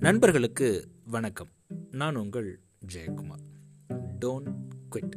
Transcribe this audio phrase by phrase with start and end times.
[0.00, 1.48] நண்பர்களுக்கு வணக்கம்.
[1.90, 2.60] நான் உங்கள்
[2.94, 3.42] ஜெயக்குமார்.
[4.20, 4.56] டோன்ட்
[4.90, 5.10] குவிட்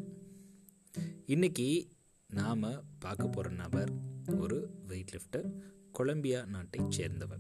[1.26, 1.88] இன்னைக்கு
[2.28, 2.62] நாம்
[3.00, 3.92] பார்க்க போகிற நபர்
[4.38, 5.52] ஒரு வெயிட் லிஃப்டர்
[5.92, 7.40] கொலம்பியா நாட்டைச் சேர்ந்தவர்.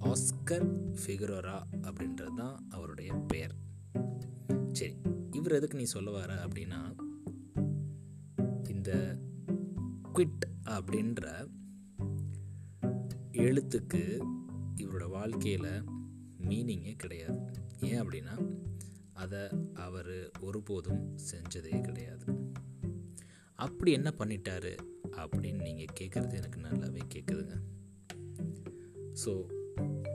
[0.00, 3.54] ஆஸ்கர் ஃபிகரோரா அப்படின்றது தான் அவருடைய பெயர்.
[4.72, 4.96] சரி
[5.30, 6.96] இவர் எதுக்கு நீ சொல்ல வர அப்படின்னா
[8.68, 9.18] இந்த
[10.14, 11.48] குவிட் அப்படின்ற
[13.32, 14.24] எழுத்துக்கு
[14.76, 15.98] இவரோட வாழ்க்கையில்
[16.48, 17.40] மீனிங்கே கிடையாது.
[17.80, 18.34] ஏன் அப்படின்னா
[19.12, 19.40] அதை
[19.74, 22.26] அவர் ஒருபோதும் செஞ்சதே கிடையாது.
[23.54, 24.72] அப்படி என்ன பண்ணிட்டாரு
[25.20, 27.56] அப்படின்னு நீங்கள் கேட்குறது எனக்கு நல்லாவே கேட்குதுங்க
[29.22, 29.32] ஸோ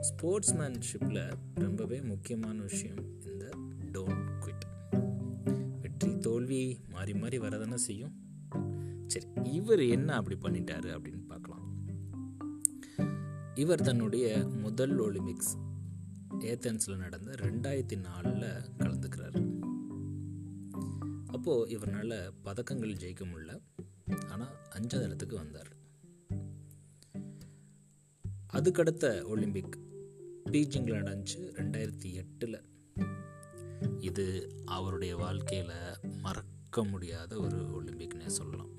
[0.08, 1.22] ஸ்போர்ட்ஸ்மேன்ஷிப்பில்
[1.54, 3.44] ரொம்பவே முக்கியமான விஷயம் இந்த
[3.92, 4.66] டோன்ட் குவிட்
[5.82, 8.14] வெற்றி தோல்வி மாறி மாறி வரதானே செய்யும்.
[9.06, 11.64] சரி இவர் என்ன அப்படி பண்ணிட்டாரு அப்படின்னு பார்க்கலாம்.
[13.54, 15.52] இவர் தன்னுடைய முதல் ஒலிம்பிக்ஸ்
[16.40, 19.40] ஏத்தன்ஸில் நடந்த ரெண்டாயிரத்தி நாலில் கலந்துக்கிறாரு.
[21.26, 23.60] அப்போது இவரால் பதக்கங்கள் ஜெயிக்க முடியல.
[24.28, 25.76] ஆனால் அஞ்சாவது இடத்துக்கு வந்தார்.
[28.52, 29.78] அதுக்கடுத்த ஒலிம்பிக்
[30.44, 32.62] பீஜிங்கில் நடந்துச்சு ரெண்டாயிரத்தி எட்டில்.
[34.00, 35.74] இது அவருடைய வாழ்க்கையில்
[36.22, 38.70] மறக்க முடியாத ஒரு ஒலிம்பிக்னே சொல்லலாம்.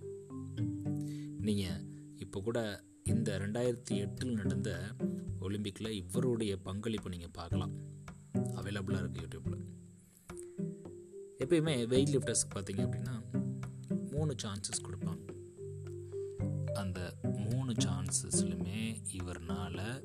[1.40, 1.84] நீங்கள்
[2.18, 4.80] இப்போ கூட இந்த ரெண்டாயிரத்தி எட்டில் நடந்த
[5.40, 7.74] ஒலிம்பிக்கில் இவருடைய பங்களிப்பு நீங்கள் பார்க்கலாம்.
[8.34, 9.66] அவைலபிளாக இருக்குது யூடியூப்பில்
[11.44, 13.16] எப்பயுமே வெயிட் லிஃப்டர்ஸ்க்கு பார்த்தீங்க அப்படின்னா
[14.12, 15.24] மூணு சான்சஸ் கொடுப்பாங்க.
[16.74, 20.04] அந்த மூணு சான்சஸ்லையுமே இவர்னால்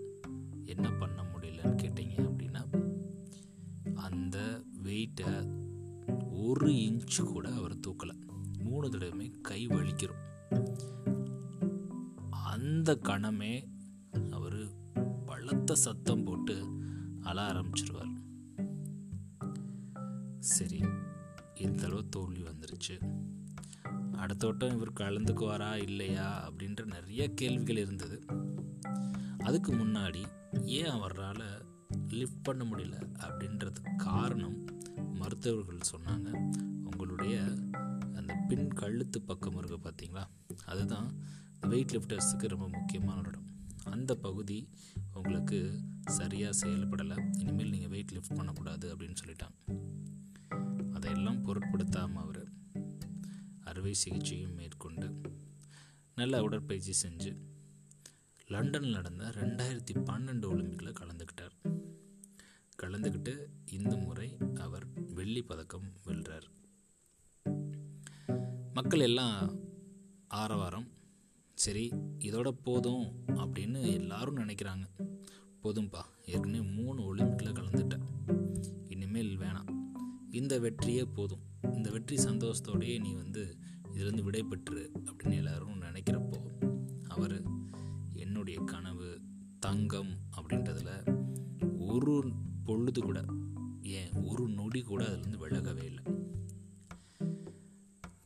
[0.65, 2.63] என்ன பண்ண முடியலன்னு கேட்டிங்க அப்படின்னா
[3.95, 5.61] அந்த வெயிட்டை
[6.31, 8.17] ஒரு இன்ச்சு கூட அவர் தூக்கலை.
[8.59, 10.23] மூணு தடவையுமே கை வலிக்கிறோம்
[12.31, 13.72] அந்த கணமே
[15.53, 16.79] பலத்த சத்தம் போட்டு
[17.21, 18.15] அழ ஆரம்பிச்சிருவார்.
[20.39, 20.81] சரி
[21.55, 23.17] இந்த அளவு தோல்வி வந்துருச்சு.
[24.13, 28.25] அடுத்த வட்டம் இவர் கலந்துக்குவாரா இல்லையா அப்படின்ற நிறைய கேள்விகள் இருந்தது.
[29.39, 30.25] அதுக்கு முன்னாடி
[30.63, 31.67] ஏன் அவரால்
[32.09, 34.65] லிஃப்ட் பண்ண முடியல அப்படின்றதுக்கு காரணம்
[34.97, 36.53] மருத்துவர்கள் சொன்னாங்க.
[36.85, 37.45] உங்களுடைய
[38.15, 40.25] அந்த பின் கழுத்து பக்கம் இருக்கு பார்த்தீங்களா
[40.65, 41.13] அதுதான்
[41.61, 43.51] வெயிட் லிஃப்டர்ஸுக்கு ரொம்ப முக்கியமான ஒரு இடம்.
[43.85, 44.69] அந்த பகுதி
[45.15, 49.59] உங்களுக்கு சரியாக செயல்படலை இனிமேல் நீங்கள் வெயிட் லிஃப்ட் பண்ணக்கூடாது அப்படின்னு சொல்லிட்டாங்க.
[50.93, 52.49] அதையெல்லாம் பொருட்படுத்தாமல் அவர்
[53.61, 55.21] அறுவை சிகிச்சையும் மேற்கொண்டு
[56.15, 57.37] நல்ல உடற்பயிற்சி செஞ்சு
[58.47, 61.55] லண்டனில் நடந்த ரெண்டாயிரத்தி பன்னெண்டு ஒலிம்பிக்கில் கலந்துக்கிட்டார்.
[62.83, 66.49] கலந்துக்கிட்டு இந்த முறை அவர் வெள்ளி பதக்கம் வெல்றார்.
[68.73, 69.59] மக்கள் எல்லாம்
[70.29, 70.89] ஆரவாரம்
[71.63, 74.85] சரி இதோட போதும் அப்படின்னு எல்லாரும் நினைக்கிறாங்க.
[75.63, 78.03] போதும்பா ஏற்கனவே மூணு ஒலிம்பிக்கில் கலந்துட்டேன்.
[78.89, 79.71] இனிமேல் வேணாம்.
[80.31, 81.43] இந்த வெற்றியே போதும்.
[81.73, 83.57] இந்த வெற்றி சந்தோஷத்தோடையே நீ வந்து
[83.95, 86.41] இதுலேருந்து விடைபெற்று அப்படின்னு எல்லாரும் நினைக்கிறப்போ
[87.09, 87.43] அவர்
[88.13, 89.21] என்னுடைய கனவு
[89.59, 90.91] தங்கம் அப்படின்றதுல
[91.79, 92.33] ஒரு
[92.65, 93.25] பொழுது கூட
[93.83, 96.05] ஏன் ஒரு நொடி கூட அதுலேருந்து விலகவே இல்லை.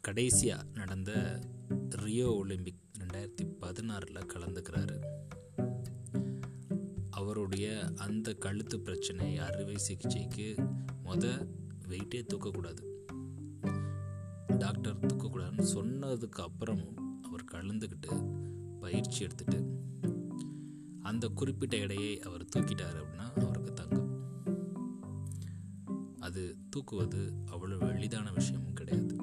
[0.00, 1.40] கடைசியாக நடந்த
[1.88, 2.84] ரியோ ஒலிம்பிக்
[3.16, 4.96] ரெண்டாயிரத்தி பதினாறில் கலந்துக்கிறாரு.
[7.10, 10.54] அவருடைய அந்த கழுத்து பிரச்சனை அறுவை சிகிச்சைக்கு
[11.04, 11.48] மொத
[11.88, 12.82] வெயிட்டே தூக்கக்கூடாது.
[14.58, 18.10] டாக்டர் தூக்கக்கூடாதுன்னு சொன்னதுக்கு அப்புறமும் அவர் கலந்துக்கிட்டு
[18.80, 19.60] பயிற்சி எடுத்துட்டு
[21.02, 24.10] அந்த குறிப்பிட்ட எடையை அவர் தூக்கிட்டார் அப்படின்னா அவருக்கு தங்கம்.
[26.18, 29.16] அது தூக்குவது அவ்வளவு எளிதான விஷயமும் கிடையாது.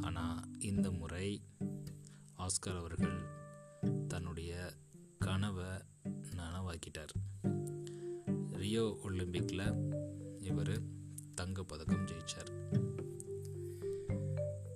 [0.00, 1.42] ஆனால் இந்த முறை
[2.50, 3.18] பாஸ்கர் அவர்கள்
[4.08, 4.72] தன்னுடைய
[5.18, 5.64] கனவை
[6.36, 7.12] நனவாக்கிட்டார்.
[8.52, 9.92] ரியோ ஒலிம்பிக்கில்
[10.38, 10.82] இவர்
[11.34, 12.50] தங்க பதக்கம் ஜெயித்தார்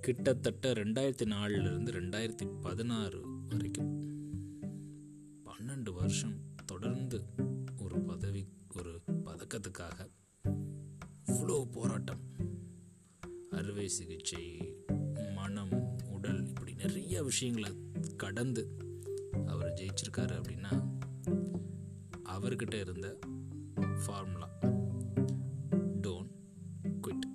[0.01, 3.93] கிட்டத்தட்ட ரெண்டாயிரத்தி நாலுலேருந்து ரெண்டாயிரத்தி பதினாறு வரைக்கும்
[5.45, 7.23] பன்னெண்டு வருஷம் தொடர்ந்து
[7.79, 10.09] ஒரு பதவி ஒரு பதக்கத்துக்காக
[11.25, 12.21] இவ்வளோ போராட்டம்.
[13.51, 14.75] அறுவை சிகிச்சை
[15.35, 15.97] மனம்
[17.25, 17.71] விஷயங்களை
[18.17, 18.63] கடந்து
[19.47, 20.73] அவர் ஜெயிச்சிருக்காரு அப்படின்னா
[22.25, 23.19] அவர்கிட்ட இருந்த
[24.07, 24.49] ஃபார்முலா
[26.01, 26.29] டோன்
[27.03, 27.27] குவிட்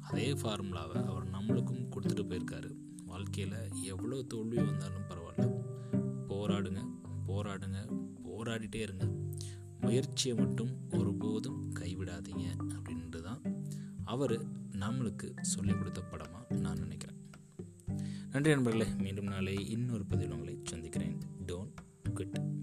[0.00, 2.70] அதே ஃபார்முலாவை அவர் நம்மளுக்கும் கொடுத்துட்டு போயிருக்காரு.
[3.04, 5.46] வாழ்க்கையில் எவ்வளோ தோல்வி வந்தாலும் பரவாயில்ல.
[6.28, 6.80] போராடுங்க
[7.26, 7.78] போராடுங்க
[8.24, 9.06] போராடிட்டே இருங்க.
[9.80, 13.42] முயற்சியை மட்டும் ஒருபோதும் கைவிடாதீங்க அப்படின்ட்டு தான்
[14.04, 14.34] அவர்
[14.72, 16.71] நம்மளுக்கு சொல்லிக் கொடுத்த படமாக நான்
[18.32, 18.86] நன்றி நண்பர்களே.
[18.98, 21.18] மீண்டும் நாளை இன்னொரு பதிவில் உங்களை சந்திக்கிறேன்.
[21.46, 22.61] Don't good